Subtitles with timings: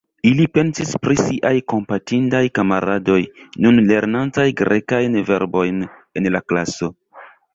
[0.27, 3.19] Ili pensis pri siaj kompatindaj kamaradoj,
[3.65, 5.87] nun lernantaj grekajn verbojn
[6.21, 6.93] en la klaso.